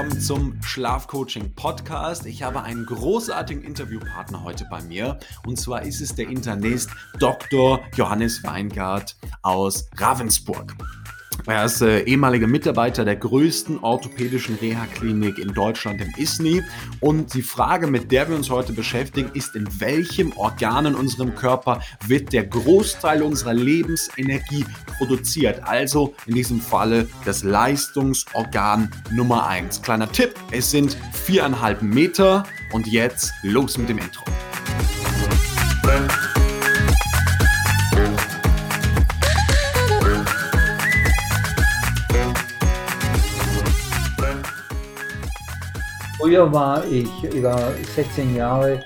[0.00, 2.24] willkommen zum Schlafcoaching Podcast.
[2.24, 6.88] Ich habe einen großartigen Interviewpartner heute bei mir und zwar ist es der Internist
[7.18, 7.80] Dr.
[7.94, 10.74] Johannes Weingart aus Ravensburg.
[11.46, 16.62] Er ist äh, ehemaliger Mitarbeiter der größten orthopädischen Reha-Klinik in Deutschland im ISNI.
[17.00, 21.34] Und die Frage, mit der wir uns heute beschäftigen, ist, in welchem Organ in unserem
[21.34, 24.64] Körper wird der Großteil unserer Lebensenergie
[24.98, 25.62] produziert?
[25.64, 29.82] Also in diesem Falle das Leistungsorgan Nummer 1.
[29.82, 34.24] Kleiner Tipp, es sind viereinhalb Meter und jetzt los mit dem Intro.
[46.30, 48.84] Früher war ich über 16 Jahre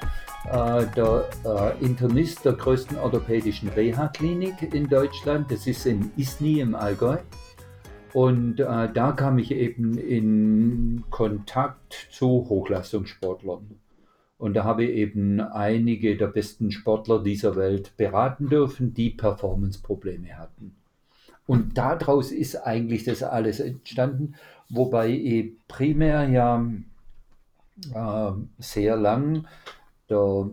[0.51, 5.51] äh, der äh, Internist der größten orthopädischen Reha-Klinik in Deutschland.
[5.51, 7.19] Das ist in Isny im Allgäu.
[8.15, 13.79] Und äh, da kam ich eben in Kontakt zu Hochleistungssportlern.
[14.39, 20.39] Und da habe ich eben einige der besten Sportler dieser Welt beraten dürfen, die Performance-Probleme
[20.39, 20.77] hatten.
[21.47, 24.35] Und daraus ist eigentlich das alles entstanden,
[24.71, 26.65] wobei ich primär ja
[27.95, 29.47] äh, sehr lang
[30.09, 30.51] der,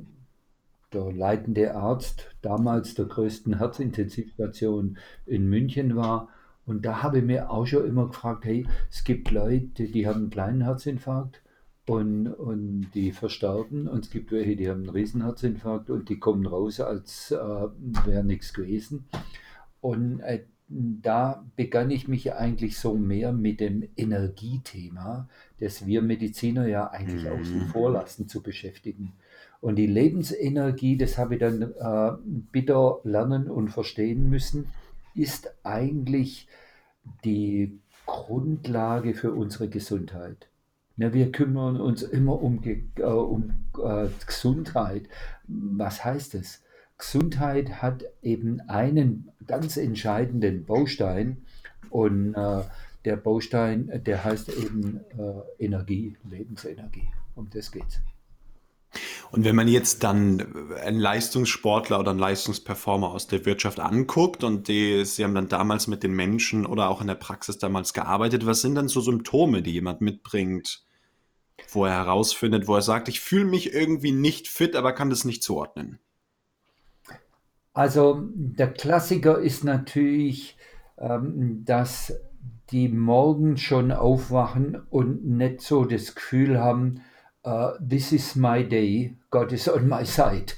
[0.94, 6.30] der leitende Arzt damals der größten Herzintensivstation in München war.
[6.66, 10.22] Und da habe ich mir auch schon immer gefragt, hey, es gibt Leute, die haben
[10.22, 11.42] einen kleinen Herzinfarkt
[11.88, 13.88] und, und die versterben.
[13.88, 18.24] Und es gibt welche, die haben einen Riesenherzinfarkt und die kommen raus, als äh, wäre
[18.24, 19.06] nichts gewesen.
[19.82, 25.28] Und äh, da begann ich mich eigentlich so mehr mit dem Energiethema,
[25.62, 27.32] das wir Mediziner ja eigentlich mhm.
[27.32, 29.14] außen vor lassen, zu beschäftigen.
[29.62, 32.12] Und die Lebensenergie, das habe ich dann äh,
[32.52, 34.68] bitter lernen und verstehen müssen,
[35.14, 36.48] ist eigentlich
[37.24, 40.48] die Grundlage für unsere Gesundheit.
[40.98, 45.04] Ja, wir kümmern uns immer um, äh, um äh, Gesundheit.
[45.48, 46.64] Was heißt es?
[46.98, 51.38] Gesundheit hat eben einen ganz entscheidenden Baustein
[51.90, 52.62] und äh,
[53.06, 57.10] der Baustein, der heißt eben äh, Energie, Lebensenergie.
[57.36, 58.00] Um das geht's.
[59.32, 64.68] Und wenn man jetzt dann einen Leistungssportler oder einen Leistungsperformer aus der Wirtschaft anguckt und
[64.68, 68.46] die, Sie haben dann damals mit den Menschen oder auch in der Praxis damals gearbeitet,
[68.46, 70.84] was sind dann so Symptome, die jemand mitbringt,
[71.72, 75.24] wo er herausfindet, wo er sagt, ich fühle mich irgendwie nicht fit, aber kann das
[75.24, 76.00] nicht zuordnen?
[77.74, 80.58] Also der Klassiker ist natürlich,
[80.98, 82.14] ähm, dass
[82.72, 87.02] die morgen schon aufwachen und nicht so das Gefühl haben,
[87.46, 90.54] uh, this is my day, God is on my side.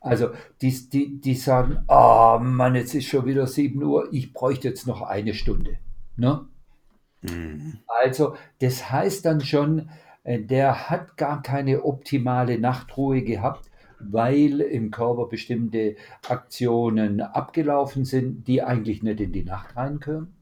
[0.00, 0.30] Also
[0.60, 4.68] die, die, die sagen, ah oh Mann, jetzt ist schon wieder 7 Uhr, ich bräuchte
[4.68, 5.78] jetzt noch eine Stunde.
[6.16, 6.46] Ne?
[7.22, 7.78] Mhm.
[7.86, 9.88] Also das heißt dann schon,
[10.22, 15.96] äh, der hat gar keine optimale Nachtruhe gehabt, weil im Körper bestimmte
[16.28, 20.33] Aktionen abgelaufen sind, die eigentlich nicht in die Nacht reinkönnen,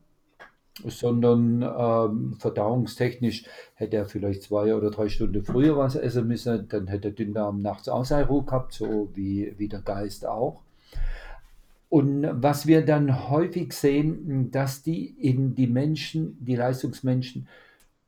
[0.87, 3.45] sondern ähm, verdauungstechnisch
[3.75, 7.63] hätte er vielleicht zwei oder drei Stunden früher was essen müssen, dann hätte der Dünndarm
[7.63, 10.61] nachts auch seine Ruhe gehabt, so wie, wie der Geist auch.
[11.89, 17.49] Und was wir dann häufig sehen, dass die in die Menschen, die Leistungsmenschen,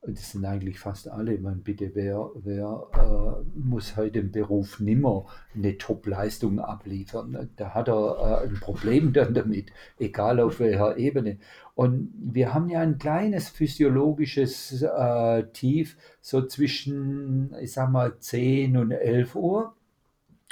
[0.06, 1.34] das sind eigentlich fast alle.
[1.34, 7.50] Ich meine, bitte, wer, wer äh, muss heute im Beruf nimmer eine Top-Leistung abliefern?
[7.56, 11.38] Da hat er äh, ein Problem dann damit, egal auf welcher Ebene.
[11.74, 18.76] Und wir haben ja ein kleines physiologisches äh, Tief, so zwischen, ich sag mal, 10
[18.76, 19.74] und 11 Uhr.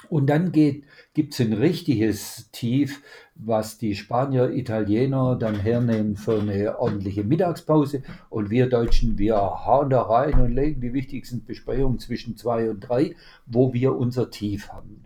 [0.08, 3.02] Und dann gibt es ein richtiges Tief,
[3.34, 8.02] was die Spanier, Italiener dann hernehmen für eine ordentliche Mittagspause.
[8.28, 12.80] Und wir Deutschen, wir hauen da rein und legen die wichtigsten Besprechungen zwischen zwei und
[12.80, 13.14] drei,
[13.46, 15.04] wo wir unser Tief haben.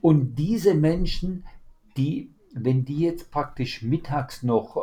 [0.00, 1.44] Und diese Menschen,
[1.96, 4.76] die, wenn die jetzt praktisch mittags noch,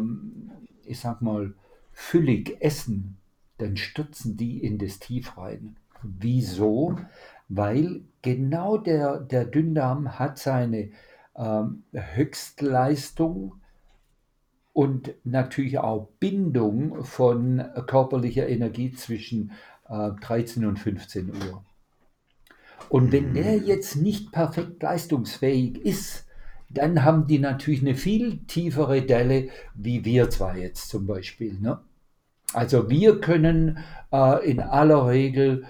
[0.00, 0.50] ähm,
[0.84, 1.54] ich sag mal,
[1.92, 3.16] füllig essen,
[3.58, 5.76] dann stürzen die in das Tief rein.
[6.02, 6.96] Wieso?
[7.48, 10.90] Weil genau der, der Dünndarm hat seine
[11.36, 13.54] ähm, Höchstleistung
[14.72, 19.52] und natürlich auch Bindung von körperlicher Energie zwischen
[19.88, 21.64] äh, 13 und 15 Uhr.
[22.88, 23.64] Und wenn der mhm.
[23.64, 26.26] jetzt nicht perfekt leistungsfähig ist,
[26.70, 31.58] dann haben die natürlich eine viel tiefere Delle, wie wir zwar jetzt zum Beispiel.
[31.58, 31.80] Ne?
[32.52, 33.78] Also wir können
[34.12, 35.64] äh, in aller Regel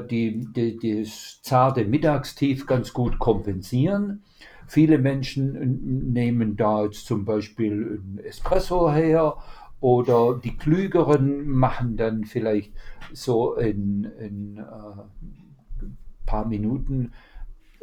[0.00, 4.22] die, die, das zarte Mittagstief ganz gut kompensieren.
[4.66, 9.36] Viele Menschen nehmen da jetzt zum Beispiel ein Espresso her
[9.80, 12.72] Oder die Klügeren machen dann vielleicht
[13.12, 15.82] so in, in äh,
[16.24, 17.12] paar Minuten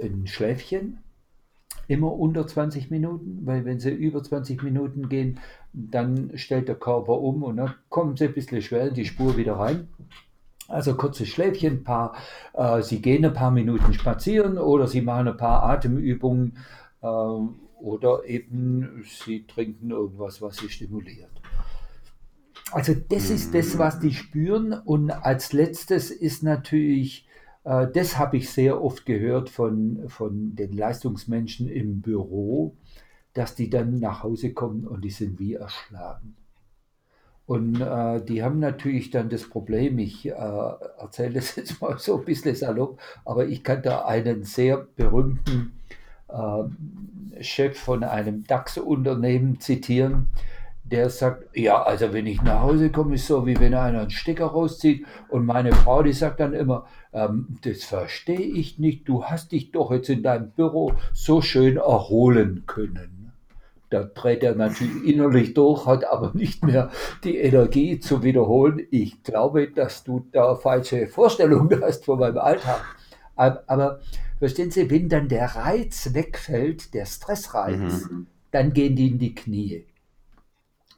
[0.01, 0.99] ein Schläfchen,
[1.87, 5.39] immer unter 20 Minuten, weil wenn sie über 20 Minuten gehen,
[5.73, 9.37] dann stellt der Körper um und dann kommen sie ein bisschen schwer in die Spur
[9.37, 9.89] wieder rein.
[10.69, 12.15] Also kurzes Schläfchen, paar,
[12.53, 16.57] äh, Sie gehen ein paar Minuten spazieren oder Sie machen ein paar Atemübungen
[17.01, 21.31] äh, oder eben Sie trinken irgendwas, was Sie stimuliert.
[22.71, 24.73] Also das ist das, was die spüren.
[24.73, 27.27] Und als letztes ist natürlich,
[27.63, 32.75] äh, das habe ich sehr oft gehört von, von den Leistungsmenschen im Büro,
[33.33, 36.35] dass die dann nach Hause kommen und die sind wie erschlagen.
[37.49, 42.19] Und äh, die haben natürlich dann das Problem, ich äh, erzähle das jetzt mal so
[42.19, 45.73] ein bisschen salopp, aber ich kann da einen sehr berühmten
[46.27, 50.27] äh, Chef von einem DAX-Unternehmen zitieren,
[50.83, 54.11] der sagt, ja, also wenn ich nach Hause komme, ist so, wie wenn einer einen
[54.11, 55.07] Stecker rauszieht.
[55.29, 59.71] Und meine Frau, die sagt dann immer, ähm, das verstehe ich nicht, du hast dich
[59.71, 63.18] doch jetzt in deinem Büro so schön erholen können.
[63.89, 66.91] Da dreht er natürlich innerlich durch, hat aber nicht mehr
[67.23, 68.85] die Energie zu wiederholen.
[68.91, 72.81] Ich glaube, dass du da falsche Vorstellungen hast von meinem Alltag.
[73.35, 73.99] Aber
[74.37, 78.27] verstehen Sie, wenn dann der Reiz wegfällt, der Stressreiz, mhm.
[78.51, 79.85] dann gehen die in die Knie.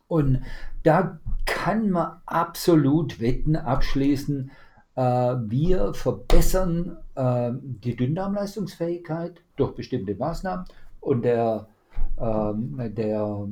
[0.08, 0.42] Und
[0.84, 4.52] da kann man absolut Wetten abschließen.
[4.96, 10.66] Äh, wir verbessern äh, die Dünndarmleistungsfähigkeit durch bestimmte Maßnahmen
[11.00, 11.68] und der
[12.22, 13.48] ähm, der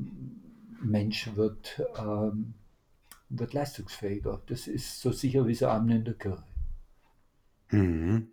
[0.82, 2.54] Mensch wird, ähm,
[3.30, 4.42] wird leistungsfähiger.
[4.48, 6.44] Das ist so sicher wie so Amen in der Kirche.
[7.72, 8.30] Mhm.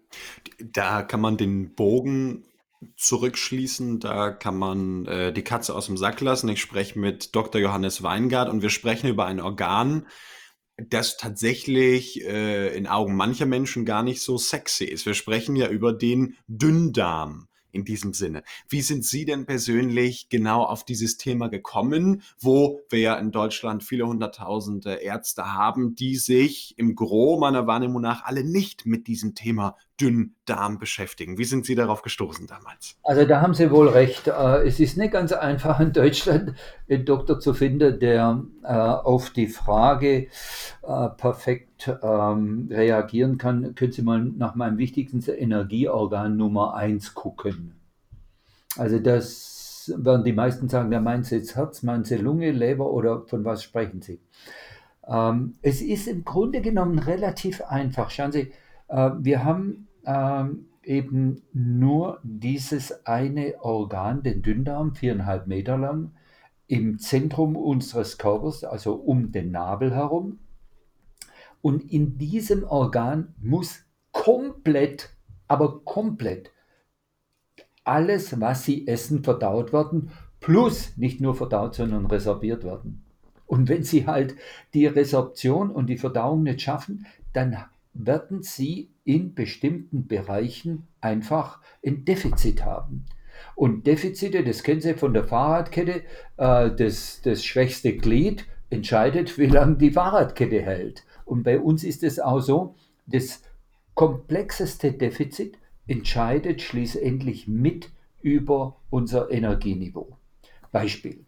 [0.73, 2.45] Da kann man den Bogen
[2.97, 6.49] zurückschließen, da kann man äh, die Katze aus dem Sack lassen.
[6.49, 7.61] Ich spreche mit Dr.
[7.61, 10.07] Johannes Weingart und wir sprechen über ein Organ,
[10.77, 15.07] das tatsächlich äh, in Augen mancher Menschen gar nicht so sexy ist.
[15.07, 18.43] Wir sprechen ja über den Dünndarm in diesem Sinne.
[18.69, 23.85] Wie sind Sie denn persönlich genau auf dieses Thema gekommen, wo wir ja in Deutschland
[23.85, 29.35] viele hunderttausende Ärzte haben, die sich im Gro meiner Wahrnehmung nach alle nicht mit diesem
[29.35, 31.39] Thema Dünndarm beschäftigen.
[31.39, 32.97] Wie sind Sie darauf gestoßen damals?
[33.03, 34.29] Also da haben Sie wohl recht.
[34.29, 36.55] Äh, es ist nicht ganz einfach in Deutschland
[36.89, 40.29] einen Doktor zu finden, der äh, auf die Frage
[40.83, 43.75] äh, perfekt ähm, reagieren kann.
[43.75, 47.77] Können Sie mal nach meinem wichtigsten Energieorgan Nummer 1 gucken.
[48.77, 52.91] Also das werden die meisten sagen, da meinen Sie jetzt Herz, meinen Sie Lunge, Leber
[52.91, 54.21] oder von was sprechen Sie?
[55.09, 58.11] Ähm, es ist im Grunde genommen relativ einfach.
[58.11, 58.53] Schauen Sie,
[58.89, 66.13] wir haben ähm, eben nur dieses eine Organ, den Dünndarm, viereinhalb Meter lang,
[66.69, 70.39] im Zentrum unseres Körpers, also um den Nabel herum.
[71.63, 75.11] Und in diesem Organ muss komplett,
[75.49, 76.53] aber komplett
[77.85, 80.11] alles, was Sie essen, verdaut werden,
[80.41, 83.05] plus nicht nur verdaut, sondern resorbiert werden.
[83.47, 84.35] Und wenn Sie halt
[84.75, 87.57] die Resorption und die Verdauung nicht schaffen, dann
[87.99, 93.07] werden Sie in bestimmten Bereichen einfach ein Defizit haben.
[93.55, 96.03] Und Defizite, das kennen Sie von der Fahrradkette,
[96.37, 101.05] äh, das, das schwächste Glied entscheidet, wie lange die Fahrradkette hält.
[101.25, 102.75] Und bei uns ist es auch so,
[103.07, 103.43] das
[103.95, 107.91] komplexeste Defizit entscheidet schließlich mit
[108.23, 110.17] über unser Energieniveau.
[110.73, 111.26] Beispiel.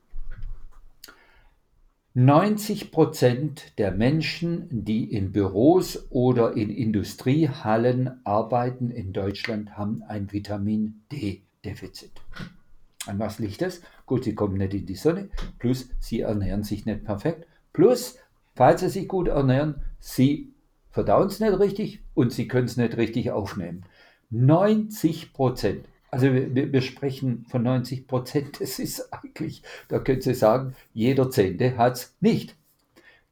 [2.19, 10.33] 90 Prozent der Menschen, die in Büros oder in Industriehallen arbeiten in Deutschland, haben ein
[10.33, 12.11] Vitamin D-Defizit.
[13.07, 13.83] An was liegt das?
[14.05, 15.29] Gut, sie kommen nicht in die Sonne,
[15.61, 18.19] plus sie ernähren sich nicht perfekt, plus,
[18.57, 20.53] falls sie sich gut ernähren, sie
[20.91, 23.85] verdauen es nicht richtig und sie können es nicht richtig aufnehmen.
[24.31, 25.87] 90 Prozent.
[26.11, 28.61] Also wir, wir, sprechen von 90 Prozent.
[28.61, 32.57] Das ist eigentlich, da können Sie sagen, jeder Zehnte hat es nicht.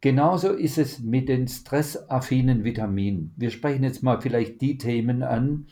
[0.01, 3.33] Genauso ist es mit den stressaffinen Vitaminen.
[3.37, 5.67] Wir sprechen jetzt mal vielleicht die Themen an,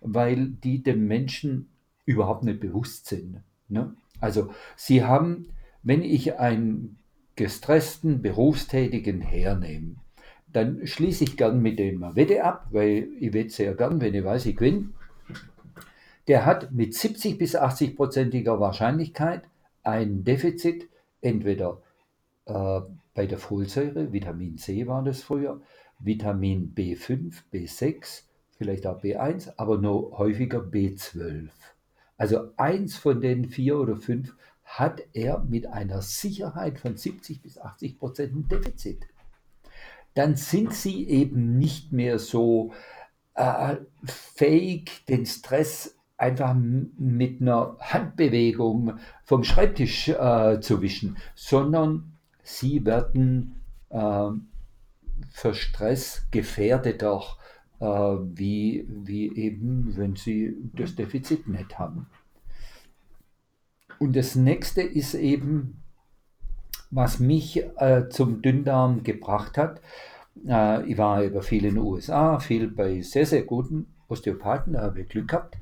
[0.00, 1.68] weil die dem Menschen
[2.04, 3.40] überhaupt nicht bewusst sind.
[3.68, 3.94] Ne?
[4.20, 5.48] Also Sie haben,
[5.82, 6.98] wenn ich einen
[7.36, 9.96] gestressten, berufstätigen hernehme,
[10.52, 14.24] dann schließe ich gern mit dem Wette ab, weil ich wette sehr gern, wenn ich
[14.24, 14.90] weiß, ich gewinne
[16.30, 19.42] der hat mit 70 bis 80 prozentiger Wahrscheinlichkeit
[19.82, 20.88] ein Defizit,
[21.20, 21.82] entweder
[22.46, 22.82] äh,
[23.14, 25.60] bei der Folsäure, Vitamin C war das früher,
[25.98, 28.22] Vitamin B5, B6,
[28.56, 31.48] vielleicht auch B1, aber nur häufiger B12.
[32.16, 34.32] Also eins von den vier oder fünf
[34.62, 39.04] hat er mit einer Sicherheit von 70 bis 80 Prozent ein Defizit.
[40.14, 42.72] Dann sind sie eben nicht mehr so
[43.34, 52.12] äh, fähig, den Stress einfach mit einer Handbewegung vom Schreibtisch äh, zu wischen, sondern
[52.42, 53.56] sie werden
[53.88, 54.28] äh,
[55.30, 57.22] für Stress gefährdeter,
[57.80, 62.06] äh, wie, wie eben, wenn sie das Defizit nicht haben.
[63.98, 65.82] Und das nächste ist eben,
[66.90, 69.80] was mich äh, zum Dünndarm gebracht hat.
[70.46, 74.82] Äh, ich war über viel in den USA, viel bei sehr, sehr guten Osteopathen, da
[74.82, 75.56] habe ich Glück gehabt.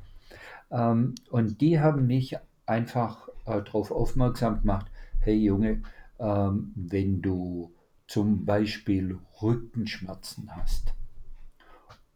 [0.71, 4.87] Ähm, und die haben mich einfach äh, darauf aufmerksam gemacht,
[5.19, 5.83] hey Junge,
[6.19, 7.71] ähm, wenn du
[8.07, 10.93] zum Beispiel Rückenschmerzen hast,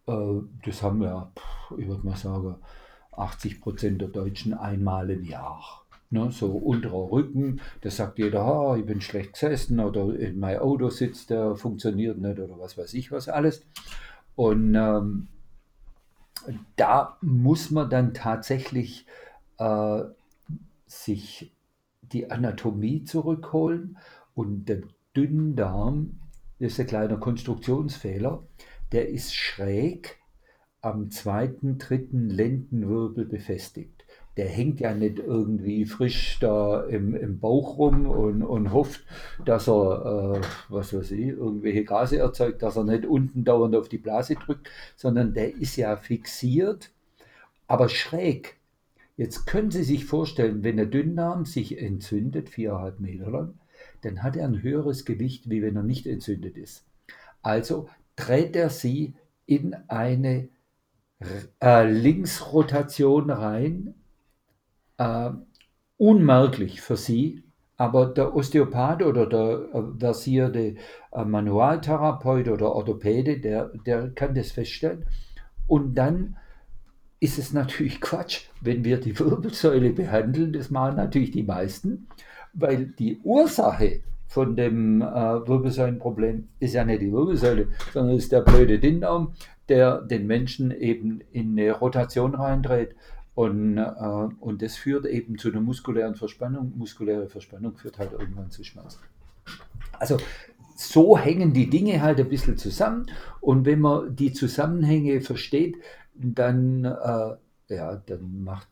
[0.07, 1.31] äh, das haben ja,
[1.77, 2.55] ich würde mal sagen,
[3.11, 5.79] 80 Prozent der Deutschen einmal im Jahr.
[6.09, 10.59] Ne, so unterer Rücken, da sagt jeder, ah, ich bin schlecht gesessen oder in meinem
[10.59, 13.65] Auto sitzt, der funktioniert nicht oder was weiß ich was alles.
[14.35, 15.27] Und ähm,
[16.75, 19.05] da muss man dann tatsächlich
[19.57, 20.01] äh,
[20.85, 21.53] sich
[22.01, 23.97] die Anatomie zurückholen
[24.35, 24.81] und der
[25.15, 26.19] Dünndarm
[26.59, 28.43] ist ein kleiner Konstruktionsfehler,
[28.91, 30.19] der ist schräg
[30.81, 34.02] am zweiten, dritten Lendenwirbel befestigt.
[34.37, 39.03] Der hängt ja nicht irgendwie frisch da im, im Bauch rum und, und hofft,
[39.45, 43.89] dass er, äh, was weiß ich, irgendwelche Gase erzeugt, dass er nicht unten dauernd auf
[43.89, 46.91] die Blase drückt, sondern der ist ja fixiert,
[47.67, 48.57] aber schräg.
[49.15, 53.53] Jetzt können Sie sich vorstellen, wenn der Dünndarm sich entzündet, viereinhalb Meter lang,
[54.01, 56.85] dann hat er ein höheres Gewicht, wie wenn er nicht entzündet ist.
[57.43, 59.13] Also dreht er sie
[59.45, 60.49] in eine
[61.61, 63.93] äh, Linksrotation rein,
[64.97, 65.29] äh,
[65.97, 67.43] unmerklich für sie,
[67.77, 70.75] aber der Osteopath oder der äh, versierte
[71.11, 75.05] äh, Manualtherapeut oder Orthopäde, der, der kann das feststellen.
[75.67, 76.37] Und dann
[77.19, 82.07] ist es natürlich Quatsch, wenn wir die Wirbelsäule behandeln, das machen natürlich die meisten,
[82.53, 88.41] weil die Ursache von dem äh, Wirbelsäulenproblem ist ja nicht die Wirbelsäule, sondern ist der
[88.41, 89.33] blöde Dindarm,
[89.69, 92.95] der den Menschen eben in eine Rotation reindreht.
[93.35, 93.83] Und, äh,
[94.39, 96.73] und das führt eben zu einer muskulären Verspannung.
[96.77, 98.99] Muskuläre Verspannung führt halt irgendwann zu Schmerzen.
[99.93, 100.17] Also
[100.75, 103.07] so hängen die Dinge halt ein bisschen zusammen.
[103.41, 105.77] Und wenn man die Zusammenhänge versteht,
[106.13, 107.35] dann, äh,
[107.69, 108.67] ja, dann macht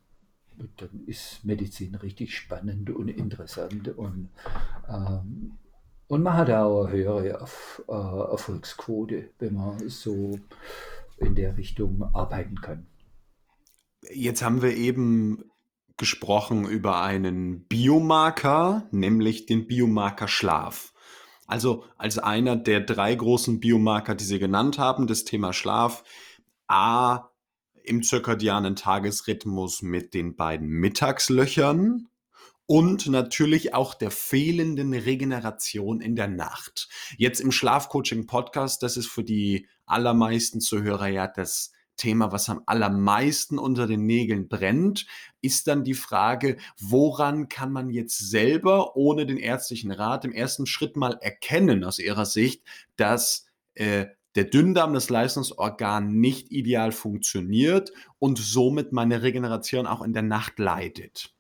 [0.78, 4.30] dann ist Medizin richtig spannend und interessant und,
[4.88, 5.54] ähm,
[6.08, 10.38] und man hat auch eine höhere Erf äh, Erfolgsquote, wenn man so
[11.18, 12.86] in der Richtung arbeiten kann.
[14.10, 15.44] Jetzt haben wir eben
[15.98, 20.94] gesprochen über einen Biomarker, nämlich den Biomarker Schlaf.
[21.46, 26.04] Also als einer der drei großen Biomarker, die Sie genannt haben, das Thema Schlaf.
[26.68, 27.30] A,
[27.84, 32.08] im zirkadianen Tagesrhythmus mit den beiden Mittagslöchern
[32.66, 36.88] und natürlich auch der fehlenden Regeneration in der Nacht.
[37.18, 43.58] Jetzt im Schlafcoaching-Podcast, das ist für die allermeisten Zuhörer ja das Thema, was am allermeisten
[43.58, 45.06] unter den Nägeln brennt,
[45.42, 50.66] ist dann die Frage, woran kann man jetzt selber ohne den ärztlichen Rat im ersten
[50.66, 52.64] Schritt mal erkennen aus Ihrer Sicht,
[52.96, 53.46] dass
[53.76, 60.24] äh, der Dünndarm, das Leistungsorgan, nicht ideal funktioniert und somit meine Regeneration auch in der
[60.24, 61.34] Nacht leidet?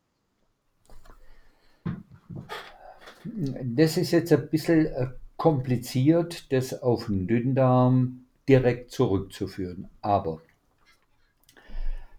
[3.23, 9.89] Das ist jetzt ein bisschen äh, kompliziert, das auf den Dünndarm direkt zurückzuführen.
[10.01, 10.41] Aber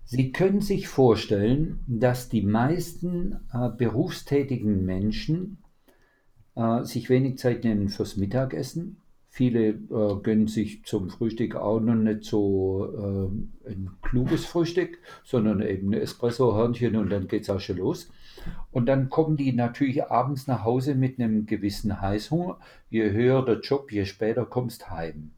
[0.05, 5.62] Sie können sich vorstellen, dass die meisten äh, berufstätigen Menschen
[6.55, 9.02] äh, sich wenig Zeit nehmen fürs Mittagessen
[9.35, 13.33] Viele äh, gönnen sich zum Frühstück auch noch nicht so
[13.64, 18.11] äh, ein kluges Frühstück, sondern eben ein Espresso-Hörnchen und dann geht es auch schon los.
[18.73, 22.61] Und dann kommen die natürlich abends nach Hause mit einem gewissen Heißhunger.
[22.91, 25.31] Je höher der Job, je später kommst heim.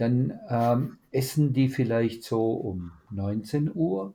[0.00, 4.14] Dann ähm, essen die vielleicht so um 19 Uhr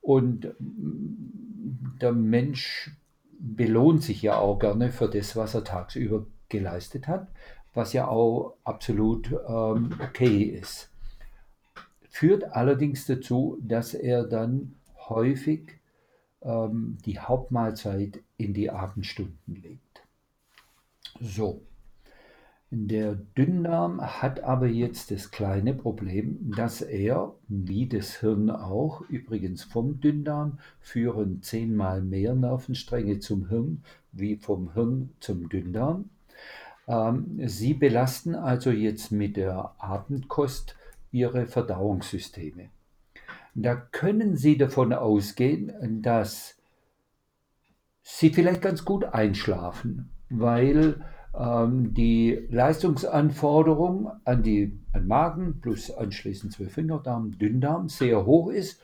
[0.00, 2.90] und mm, der Mensch
[3.38, 7.28] belohnt sich ja auch gerne für das, was er tagsüber geleistet hat
[7.76, 10.90] was ja auch absolut ähm, okay ist.
[12.08, 14.76] Führt allerdings dazu, dass er dann
[15.08, 15.78] häufig
[16.40, 20.02] ähm, die Hauptmahlzeit in die Abendstunden legt.
[21.20, 21.60] So,
[22.70, 29.62] Der Dünndarm hat aber jetzt das kleine Problem, dass er, wie das Hirn auch, übrigens
[29.62, 36.10] vom Dünndarm führen zehnmal mehr Nervenstränge zum Hirn wie vom Hirn zum Dünndarm.
[36.88, 40.76] Ähm, Sie belasten also jetzt mit der Abendkost
[41.12, 42.70] Ihre Verdauungssysteme.
[43.54, 46.56] Da können Sie davon ausgehen, dass
[48.02, 51.00] Sie vielleicht ganz gut einschlafen, weil
[51.38, 58.80] die Leistungsanforderung an, die, an Magen plus anschließend Zwölffingerdarm, Dünndarm sehr hoch ist,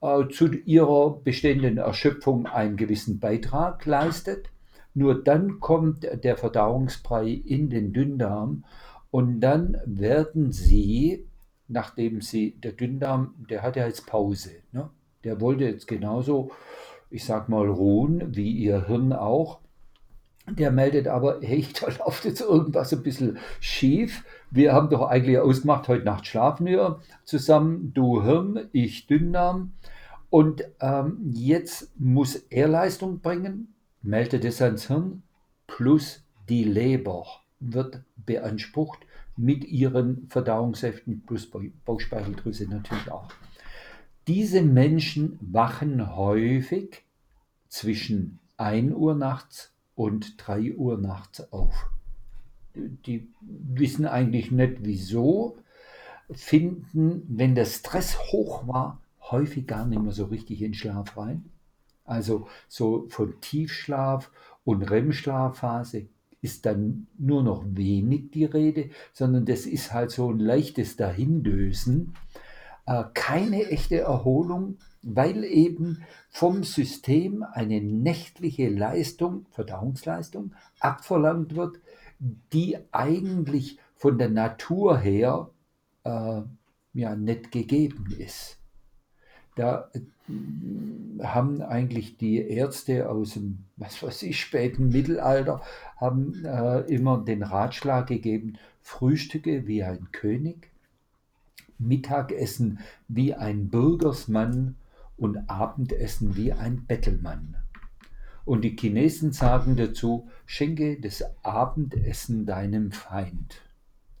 [0.00, 4.50] äh, zu ihrer bestehenden Erschöpfung einen gewissen Beitrag leistet.
[4.94, 8.64] Nur dann kommt der Verdauungsbrei in den Dünndarm
[9.10, 11.26] und dann werden sie,
[11.68, 14.90] nachdem sie, der Dünndarm, der hat ja jetzt Pause, ne?
[15.24, 16.50] der wollte jetzt genauso,
[17.10, 19.60] ich sag mal, ruhen, wie ihr Hirn auch.
[20.48, 24.24] Der meldet aber, hey, da läuft jetzt irgendwas ein bisschen schief.
[24.50, 29.72] Wir haben doch eigentlich ausgemacht, heute Nacht schlafen wir zusammen, du Hirn, ich Dünndarm.
[30.30, 35.22] Und ähm, jetzt muss er Leistung bringen, meldet es ans Hirn,
[35.66, 37.26] plus die Leber
[37.60, 39.00] wird beansprucht
[39.36, 41.50] mit ihren Verdauungssäften plus
[41.84, 43.28] Bauchspeicheldrüse natürlich auch.
[44.26, 47.04] Diese Menschen wachen häufig
[47.68, 51.90] zwischen 1 Uhr nachts und 3 Uhr nachts auf.
[52.74, 55.56] Die wissen eigentlich nicht wieso,
[56.30, 59.00] finden, wenn der Stress hoch war,
[59.30, 61.46] häufig gar nicht mehr so richtig in Schlaf rein.
[62.04, 64.30] Also so von Tiefschlaf
[64.64, 66.06] und REM-Schlafphase
[66.42, 72.14] ist dann nur noch wenig die Rede, sondern das ist halt so ein leichtes Dahindösen.
[72.86, 81.80] Äh, keine echte Erholung, weil eben vom System eine nächtliche Leistung, Verdauungsleistung, abverlangt wird,
[82.52, 85.50] die eigentlich von der Natur her
[86.04, 86.42] äh,
[86.94, 88.58] ja nicht gegeben ist.
[89.56, 90.00] Da äh,
[91.22, 95.60] haben eigentlich die Ärzte aus dem, was weiß ich, späten Mittelalter,
[95.96, 100.70] haben äh, immer den Ratschlag gegeben, Frühstücke wie ein König,
[101.78, 104.76] Mittagessen wie ein Bürgersmann
[105.16, 107.56] und Abendessen wie ein Bettelmann.
[108.44, 113.60] Und die Chinesen sagen dazu, schenke das Abendessen deinem Feind.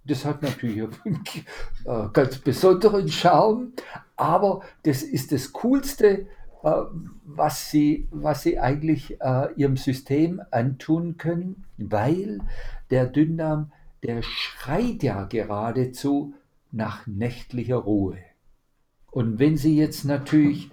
[0.04, 0.82] Das hat natürlich
[1.84, 3.72] einen ganz besonderen Charme,
[4.16, 6.26] aber das ist das Coolste,
[6.62, 6.72] äh,
[7.24, 12.40] was, sie, was sie eigentlich äh, ihrem System antun können, weil
[12.90, 16.34] der Dünndarm, der schreit ja geradezu
[16.76, 18.18] nach nächtlicher Ruhe.
[19.10, 20.70] Und wenn Sie jetzt natürlich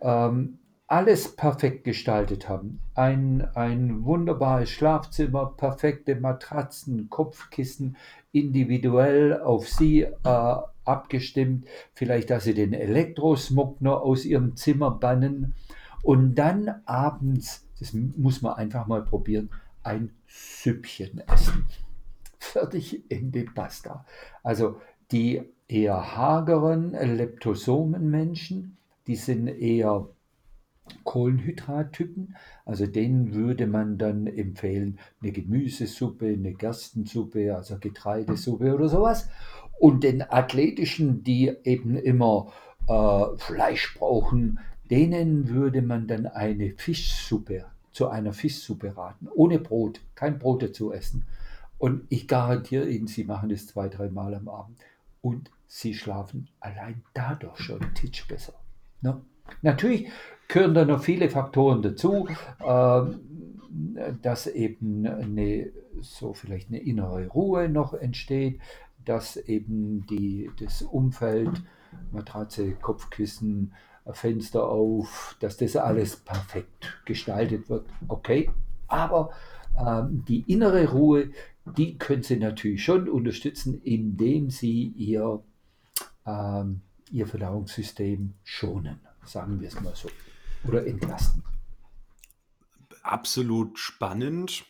[0.00, 7.96] ähm, alles perfekt gestaltet haben, ein, ein wunderbares Schlafzimmer, perfekte Matratzen, Kopfkissen,
[8.30, 15.54] individuell auf Sie äh, abgestimmt, vielleicht, dass Sie den Elektrosmog noch aus Ihrem Zimmer bannen
[16.02, 19.50] und dann abends, das muss man einfach mal probieren,
[19.82, 21.66] ein Süppchen essen.
[22.38, 24.04] Fertig in die Pasta.
[24.42, 24.80] Also
[25.12, 30.08] die eher hageren Leptosomenmenschen, die sind eher
[31.04, 32.36] Kohlenhydrattypen.
[32.64, 39.28] Also denen würde man dann empfehlen, eine Gemüsesuppe, eine Gerstensuppe, also Getreidesuppe oder sowas.
[39.78, 42.52] Und den athletischen, die eben immer
[42.88, 50.00] äh, Fleisch brauchen, denen würde man dann eine Fischsuppe zu einer Fischsuppe raten, ohne Brot,
[50.14, 51.24] kein Brot dazu essen.
[51.78, 54.78] Und ich garantiere Ihnen, Sie machen das zwei, drei Mal am Abend
[55.22, 58.52] und Sie schlafen allein dadurch schon ein Titsch besser.
[59.00, 59.22] Ne?
[59.62, 60.10] Natürlich
[60.48, 62.28] gehören da noch viele Faktoren dazu,
[62.60, 63.02] äh,
[64.20, 68.60] dass eben eine, so vielleicht eine innere Ruhe noch entsteht,
[69.04, 71.62] dass eben die, das Umfeld,
[72.12, 73.72] Matratze, Kopfkissen,
[74.10, 77.86] Fenster auf, dass das alles perfekt gestaltet wird.
[78.08, 78.50] Okay,
[78.88, 79.30] aber
[79.78, 81.30] ähm, die innere Ruhe,
[81.64, 85.42] die können Sie natürlich schon unterstützen, indem Sie Ihr,
[86.26, 90.08] ähm, Ihr Verdauungssystem schonen, sagen wir es mal so,
[90.64, 91.42] oder entlasten.
[93.02, 94.64] Absolut spannend.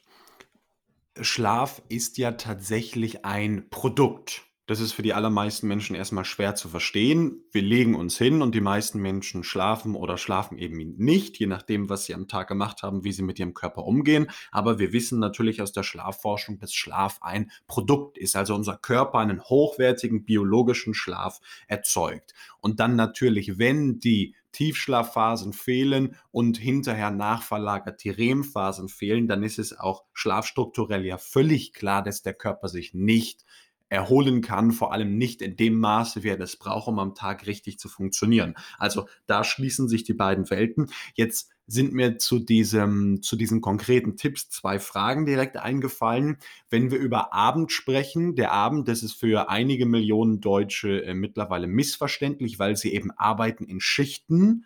[1.21, 4.45] Schlaf ist ja tatsächlich ein Produkt.
[4.73, 7.45] Das ist für die allermeisten Menschen erstmal schwer zu verstehen.
[7.51, 11.91] Wir legen uns hin und die meisten Menschen schlafen oder schlafen eben nicht, je nachdem,
[11.91, 14.31] was sie am Tag gemacht haben, wie sie mit ihrem Körper umgehen.
[14.51, 19.19] Aber wir wissen natürlich aus der Schlafforschung, dass Schlaf ein Produkt ist, also unser Körper
[19.19, 22.33] einen hochwertigen biologischen Schlaf erzeugt.
[22.63, 29.59] Und dann natürlich, wenn die Tiefschlafphasen fehlen und hinterher nachverlagert die REM-Phasen fehlen, dann ist
[29.59, 33.45] es auch schlafstrukturell ja völlig klar, dass der Körper sich nicht
[33.93, 37.47] erholen kann, vor allem nicht in dem Maße, wie er das braucht, um am Tag
[37.47, 38.55] richtig zu funktionieren.
[38.79, 40.91] Also da schließen sich die beiden Welten.
[41.15, 46.39] Jetzt sind mir zu diesem, zu diesen konkreten Tipps zwei Fragen direkt eingefallen.
[46.71, 51.67] Wenn wir über Abend sprechen, der Abend, das ist für einige Millionen Deutsche äh, mittlerweile
[51.67, 54.65] missverständlich, weil sie eben arbeiten in Schichten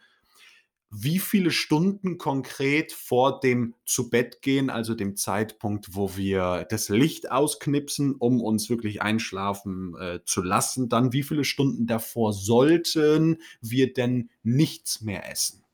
[0.90, 6.88] wie viele Stunden konkret vor dem zu Bett gehen, also dem Zeitpunkt, wo wir das
[6.88, 13.38] Licht ausknipsen, um uns wirklich einschlafen äh, zu lassen, dann wie viele Stunden davor sollten
[13.60, 15.64] wir denn nichts mehr essen?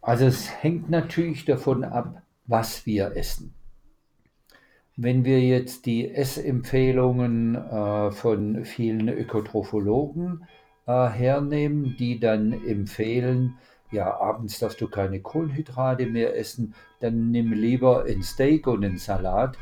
[0.00, 3.54] Also es hängt natürlich davon ab, was wir essen.
[4.96, 13.58] Wenn wir jetzt die Essempfehlungen äh, von vielen Ökotrophologen äh, hernehmen, die dann empfehlen,
[13.92, 18.96] ja, abends darfst du keine Kohlenhydrate mehr essen, dann nimm lieber ein Steak und einen
[18.96, 19.56] Salat.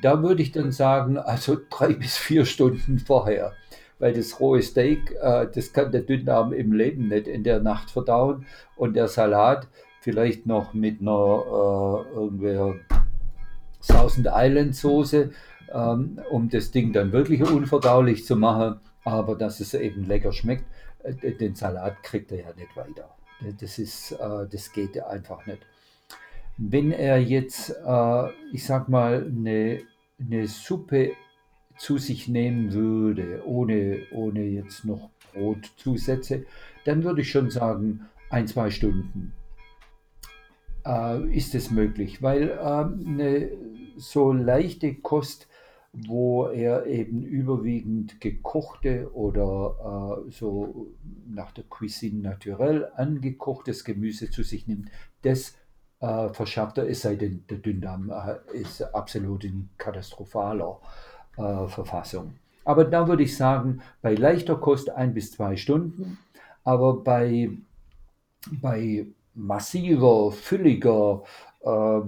[0.00, 3.52] Da würde ich dann sagen, also drei bis vier Stunden vorher,
[3.98, 7.90] weil das rohe Steak, äh, das kann der Dünndarm im Leben nicht in der Nacht
[7.90, 9.68] verdauen und der Salat
[10.00, 11.10] vielleicht noch mit einer
[12.10, 12.74] äh, irgendwer
[13.86, 15.30] Thousand Island Soße,
[15.72, 20.64] ähm, um das Ding dann wirklich unverdaulich zu machen aber dass es eben lecker schmeckt,
[21.02, 23.14] äh, den Salat kriegt er ja nicht weiter.
[23.60, 25.60] Das, ist, äh, das geht einfach nicht.
[26.58, 29.80] Wenn er jetzt, äh, ich sag mal, eine,
[30.20, 31.12] eine Suppe
[31.76, 36.44] zu sich nehmen würde, ohne, ohne jetzt noch Brotzusätze,
[36.84, 39.32] dann würde ich schon sagen, ein, zwei Stunden
[41.30, 43.52] ist es möglich, weil eine
[43.96, 45.46] so leichte Kost
[45.92, 50.88] wo er eben überwiegend gekochte oder äh, so
[51.28, 55.54] nach der Cuisine naturelle angekochtes Gemüse zu sich nimmt, das
[56.00, 60.80] äh, verschafft er, es sei denn, der Dünndarm äh, ist absolut in katastrophaler
[61.36, 62.34] äh, Verfassung.
[62.64, 66.18] Aber da würde ich sagen, bei leichter Kost ein bis zwei Stunden,
[66.64, 67.50] aber bei,
[68.50, 71.22] bei massiver, fülliger,
[71.60, 72.00] äh,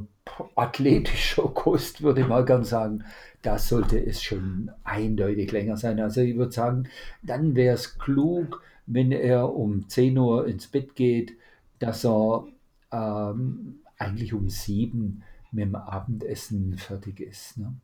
[0.55, 3.05] athletischer Kost würde ich mal gern sagen,
[3.43, 6.01] da sollte es schon eindeutig länger sein.
[6.01, 6.89] Also ich würde sagen,
[7.23, 11.33] dann wäre es klug, wenn er um 10 Uhr ins Bett geht,
[11.79, 12.47] dass er
[12.93, 17.59] ähm, eigentlich um 7 mit dem Abendessen fertig ist.
[17.59, 17.75] Ne?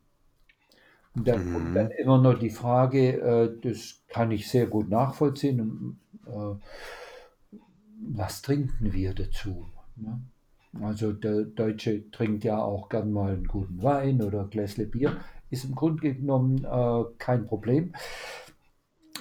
[1.14, 1.52] Und dann mhm.
[1.52, 6.54] kommt dann immer noch die Frage, äh, das kann ich sehr gut nachvollziehen, äh,
[8.02, 9.66] was trinken wir dazu?
[9.96, 10.20] Ne?
[10.82, 15.20] Also der Deutsche trinkt ja auch gern mal einen guten Wein oder ein Gläsle Bier
[15.50, 17.92] ist im Grunde genommen äh, kein Problem.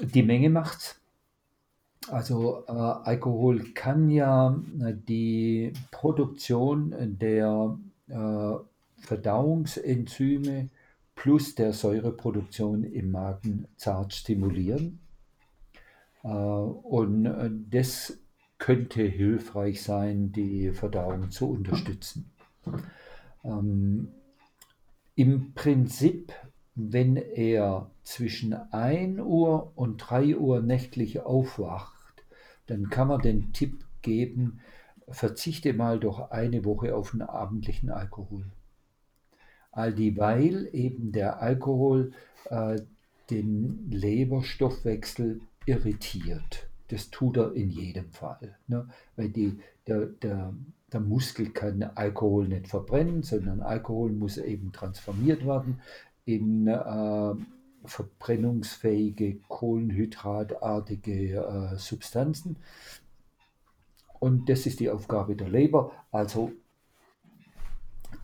[0.02, 1.02] Die Menge macht's.
[2.10, 8.54] Also äh, Alkohol kann ja äh, die Produktion der äh,
[9.02, 10.70] Verdauungsenzyme
[11.16, 15.00] plus der Säureproduktion im Magen zart stimulieren.
[16.24, 18.18] Äh, und äh, das
[18.60, 22.30] könnte hilfreich sein, die Verdauung zu unterstützen.
[23.44, 24.10] Ähm,
[25.16, 26.34] im Prinzip,
[26.76, 32.24] wenn er zwischen 1 Uhr und 3 Uhr nächtlich aufwacht,
[32.68, 34.60] dann kann man den Tipp geben,
[35.08, 38.46] verzichte mal doch eine Woche auf den abendlichen Alkohol.
[39.72, 42.12] All dieweil eben der Alkohol
[42.46, 42.82] äh,
[43.30, 46.69] den Leberstoffwechsel irritiert.
[46.90, 48.58] Das tut er in jedem Fall.
[48.68, 48.88] Ne?
[49.16, 50.54] Weil die, der, der,
[50.92, 55.82] der Muskel kann Alkohol nicht verbrennen, sondern Alkohol muss eben transformiert werden
[56.26, 57.34] in äh,
[57.86, 62.58] verbrennungsfähige kohlenhydratartige äh, Substanzen.
[64.20, 65.92] Und das ist die Aufgabe der Leber.
[66.12, 66.52] Also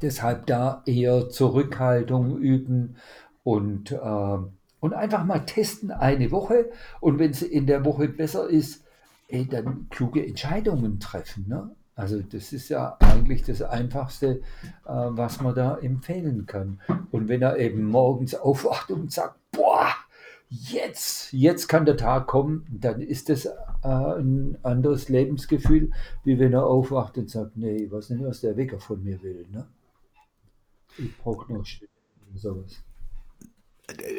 [0.02, 2.96] deshalb da eher Zurückhaltung üben
[3.44, 4.38] und, äh,
[4.86, 6.70] und einfach mal testen eine Woche.
[7.00, 8.84] Und wenn es in der Woche besser ist,
[9.28, 11.46] ey, dann kluge Entscheidungen treffen.
[11.48, 11.72] Ne?
[11.96, 14.42] Also das ist ja eigentlich das Einfachste,
[14.86, 16.80] äh, was man da empfehlen kann.
[17.10, 19.88] Und wenn er eben morgens aufwacht und sagt, boah,
[20.50, 25.90] jetzt, jetzt kann der Tag kommen, dann ist das äh, ein anderes Lebensgefühl,
[26.24, 29.20] wie wenn er aufwacht und sagt, nee, ich weiß nicht, was der Wecker von mir
[29.24, 29.48] will.
[29.52, 29.66] Ne?
[31.00, 31.66] Ich brauche noch
[32.36, 32.84] sowas.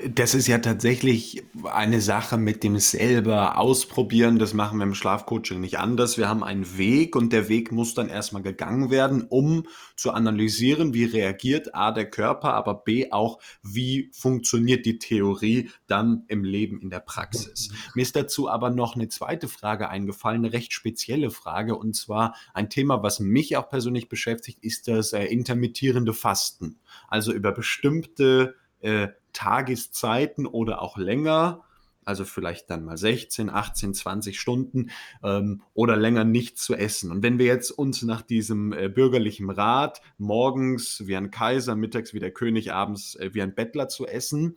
[0.09, 4.39] Das ist ja tatsächlich eine Sache mit dem selber ausprobieren.
[4.39, 6.19] Das machen wir im Schlafcoaching nicht anders.
[6.19, 10.95] Wir haben einen Weg und der Weg muss dann erstmal gegangen werden, um zu analysieren,
[10.95, 16.81] wie reagiert A der Körper, aber B auch, wie funktioniert die Theorie dann im Leben
[16.81, 17.71] in der Praxis.
[17.95, 22.37] Mir ist dazu aber noch eine zweite Frage eingefallen, eine recht spezielle Frage und zwar
[22.55, 26.79] ein Thema, was mich auch persönlich beschäftigt, ist das äh, intermittierende Fasten.
[27.09, 31.63] Also über bestimmte äh, Tageszeiten oder auch länger,
[32.07, 34.91] also vielleicht dann mal 16, 18, 20 Stunden
[35.23, 37.11] ähm, oder länger nichts zu essen.
[37.11, 42.15] Und wenn wir jetzt uns nach diesem äh, bürgerlichen Rat morgens wie ein Kaiser, mittags
[42.15, 44.57] wie der König, abends äh, wie ein Bettler zu essen,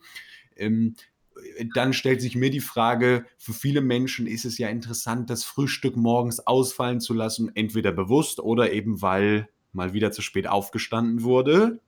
[0.56, 0.94] ähm,
[1.74, 5.96] dann stellt sich mir die Frage, für viele Menschen ist es ja interessant, das Frühstück
[5.96, 11.80] morgens ausfallen zu lassen, entweder bewusst oder eben weil mal wieder zu spät aufgestanden wurde.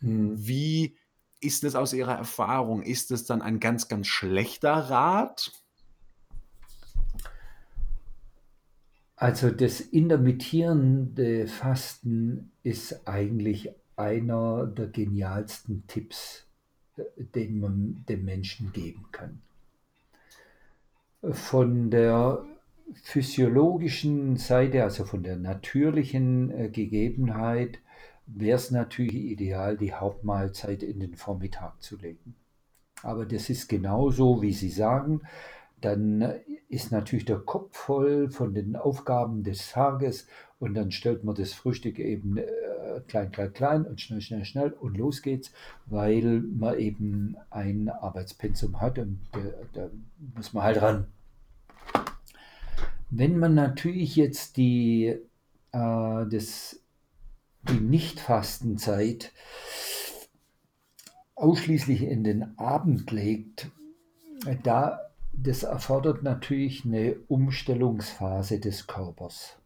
[0.00, 0.34] Hm.
[0.36, 0.96] Wie
[1.44, 5.52] ist es aus Ihrer Erfahrung, ist es dann ein ganz, ganz schlechter Rat?
[9.16, 16.46] Also das intermittierende Fasten ist eigentlich einer der genialsten Tipps,
[17.16, 19.40] den man dem Menschen geben kann.
[21.22, 22.44] Von der
[23.02, 27.78] physiologischen Seite, also von der natürlichen äh, Gegebenheit,
[28.26, 32.36] wäre es natürlich ideal, die Hauptmahlzeit in den Vormittag zu legen.
[33.02, 35.22] Aber das ist genauso, wie Sie sagen.
[35.80, 36.34] Dann
[36.68, 40.26] ist natürlich der Kopf voll von den Aufgaben des Tages
[40.58, 42.46] und dann stellt man das Frühstück eben äh,
[43.06, 45.52] klein, klein, klein und schnell, schnell, schnell und los geht's,
[45.84, 49.20] weil man eben ein Arbeitspensum hat und
[49.74, 49.90] da
[50.34, 51.06] muss man halt ran.
[53.10, 55.06] Wenn man natürlich jetzt die,
[55.72, 56.83] äh, das
[57.68, 59.32] die Nichtfastenzeit
[61.34, 63.70] ausschließlich in den Abend legt,
[64.62, 65.00] da
[65.36, 69.56] das erfordert natürlich eine Umstellungsphase des Körpers.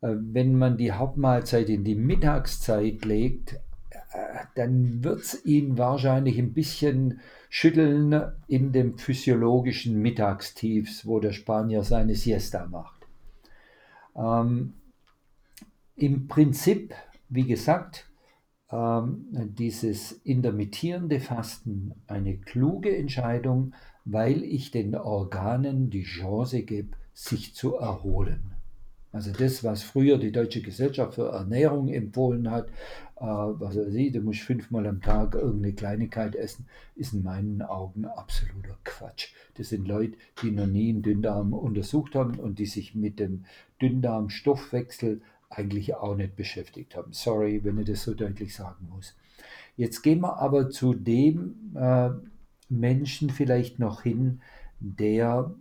[0.00, 3.54] Äh, wenn man die Hauptmahlzeit in die Mittagszeit legt,
[3.90, 11.32] äh, dann wird es ihn wahrscheinlich ein bisschen schütteln in dem physiologischen Mittagstiefs, wo der
[11.32, 13.06] Spanier seine Siesta macht.
[14.14, 14.74] Ähm,
[15.96, 16.94] im Prinzip,
[17.28, 18.10] wie gesagt,
[18.70, 23.74] ähm, dieses intermittierende Fasten eine kluge Entscheidung,
[24.04, 28.52] weil ich den Organen die Chance gebe, sich zu erholen.
[29.12, 32.68] Also das, was früher die Deutsche Gesellschaft für Ernährung empfohlen hat,
[33.16, 37.60] äh, was er sieht, du musst fünfmal am Tag irgendeine Kleinigkeit essen, ist in meinen
[37.60, 39.34] Augen absoluter Quatsch.
[39.58, 43.44] Das sind Leute, die noch nie einen Dünndarm untersucht haben und die sich mit dem
[43.82, 45.20] Dünndarmstoffwechsel
[45.52, 47.12] eigentlich auch nicht beschäftigt haben.
[47.12, 49.16] Sorry, wenn ich das so deutlich sagen muss.
[49.76, 52.10] Jetzt gehen wir aber zu dem äh,
[52.68, 54.40] Menschen vielleicht noch hin,
[54.80, 55.54] der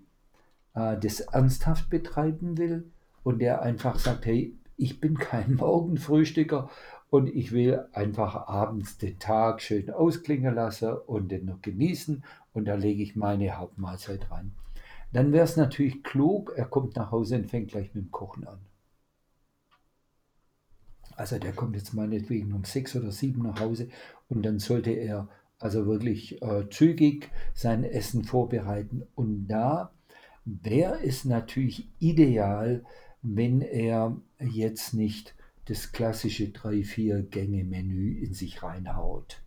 [0.74, 2.92] äh, das ernsthaft betreiben will
[3.24, 6.70] und der einfach sagt, hey, ich bin kein Morgenfrühstücker
[7.10, 12.24] und ich will einfach abends den Tag schön ausklingen lassen und den noch genießen
[12.54, 14.54] und da lege ich meine Hauptmahlzeit rein.
[15.14, 18.48] Dann wäre es natürlich klug, er kommt nach Hause und fängt gleich mit dem Kochen
[18.48, 18.60] an.
[21.16, 23.90] Also der kommt jetzt meinetwegen um sechs oder sieben nach Hause
[24.30, 25.28] und dann sollte er
[25.60, 29.04] also wirklich äh, zügig sein Essen vorbereiten.
[29.16, 29.92] Und da
[30.46, 32.84] wäre es natürlich ideal,
[33.22, 39.42] wenn er jetzt nicht das klassische 3-4-Gänge-Menü in sich reinhaut.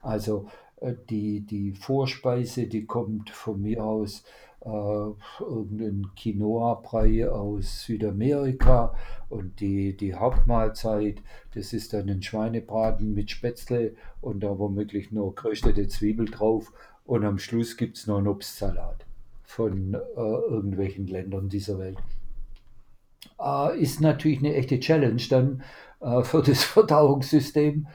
[0.00, 0.48] Also
[0.80, 4.22] äh, die, die Vorspeise, die kommt von mir aus
[4.64, 8.94] äh, irgendein Quinoa-Brei aus Südamerika.
[9.28, 11.22] Und die, die Hauptmahlzeit,
[11.54, 16.72] das ist dann ein Schweinebraten mit Spätzle und da womöglich nur geröstete Zwiebel drauf.
[17.04, 19.06] Und am Schluss gibt es noch einen Obstsalat
[19.44, 21.98] von äh, irgendwelchen Ländern dieser Welt.
[23.40, 25.62] Äh, ist natürlich eine echte Challenge dann
[26.00, 27.86] äh, für das Verdauungssystem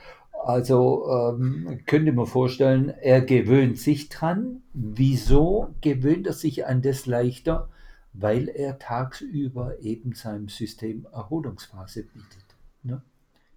[0.44, 4.62] also ähm, könnte man vorstellen, er gewöhnt sich dran.
[4.74, 7.70] Wieso gewöhnt er sich an das leichter?
[8.12, 12.44] Weil er tagsüber eben seinem System Erholungsphase bietet.
[12.82, 13.02] Ne?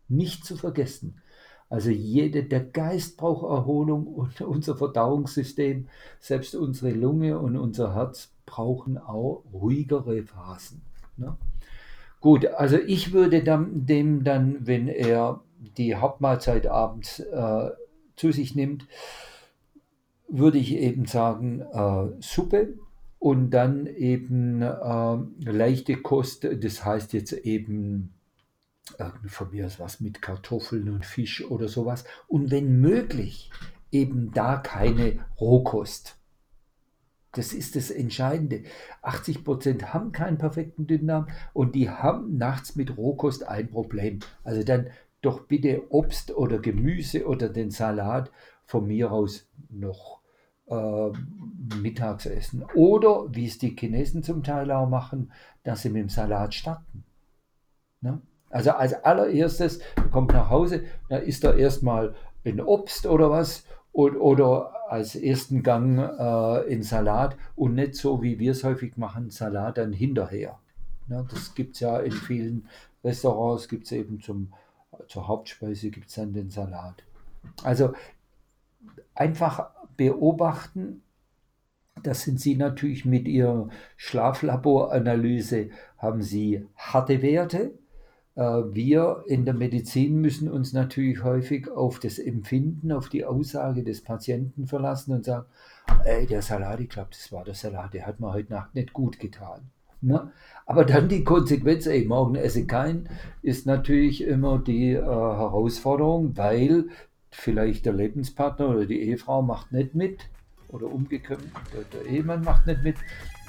[0.08, 1.22] Nicht zu vergessen.
[1.70, 8.32] Also jede, der Geist braucht Erholung und unser Verdauungssystem, selbst unsere Lunge und unser Herz
[8.46, 10.82] brauchen auch ruhigere Phasen.
[11.18, 11.36] Ne?
[12.22, 17.70] Gut, also ich würde dem dann, wenn er die Hauptmahlzeit abends äh,
[18.16, 18.88] zu sich nimmt,
[20.28, 22.76] würde ich eben sagen äh, Suppe
[23.20, 28.14] und dann eben äh, leichte Kost, das heißt jetzt eben
[29.26, 32.06] von mir aus was mit Kartoffeln und Fisch oder sowas.
[32.28, 33.52] Und wenn möglich,
[33.92, 36.18] eben da keine Rohkost.
[37.34, 38.64] Das ist das Entscheidende.
[39.02, 44.20] 80 Prozent haben keinen perfekten Dünndarm und die haben nachts mit Rohkost ein Problem.
[44.44, 44.88] Also dann
[45.28, 48.32] doch bitte Obst oder Gemüse oder den Salat
[48.66, 50.22] von mir aus noch
[50.68, 51.12] äh,
[51.82, 52.64] mittags essen.
[52.76, 55.32] Oder wie es die Chinesen zum Teil auch machen,
[55.64, 57.04] dass sie mit dem Salat starten.
[58.02, 58.22] Ne?
[58.50, 59.80] Also als allererstes,
[60.12, 65.64] kommt nach Hause, da isst er erstmal ein Obst oder was und, oder als ersten
[65.64, 70.58] Gang äh, in Salat und nicht so, wie wir es häufig machen, Salat dann hinterher.
[71.10, 72.68] Ja, das gibt es ja in vielen
[73.04, 74.54] Restaurants, gibt es eben zum,
[75.08, 77.04] zur Hauptspeise gibt es dann den Salat.
[77.64, 77.94] Also
[79.16, 81.02] einfach beobachten,
[82.04, 87.74] das sind Sie natürlich mit Ihrer Schlaflaboranalyse, haben Sie harte Werte,
[88.36, 93.84] äh, wir in der Medizin müssen uns natürlich häufig auf das Empfinden, auf die Aussage
[93.84, 95.48] des Patienten verlassen und sagen,
[96.06, 98.94] ey, der Salat, ich glaube, das war der Salat, der hat mir heute Nacht nicht
[98.94, 99.72] gut getan.
[100.02, 100.32] Ne?
[100.66, 103.10] Aber dann die Konsequenz, ey, morgen esse ich keinen,
[103.42, 106.90] ist natürlich immer die äh, Herausforderung, weil
[107.32, 110.30] vielleicht der Lebenspartner oder die Ehefrau macht nicht mit
[110.70, 111.40] oder umgekehrt,
[111.74, 112.98] der, der Ehemann macht nicht mit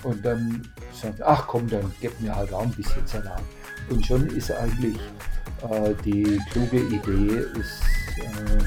[0.05, 3.43] und dann sagt, ach komm, dann gib mir halt auch ein bisschen Salat.
[3.91, 4.99] Und schon ist eigentlich
[5.69, 7.83] äh, die kluge Idee, ist
[8.19, 8.63] äh,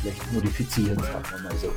[0.00, 1.72] schlecht modifizieren, sagen wir mal so.